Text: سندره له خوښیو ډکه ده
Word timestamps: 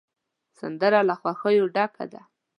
سندره 0.59 0.99
له 1.09 1.15
خوښیو 1.21 1.65
ډکه 1.75 2.05
ده 2.11 2.21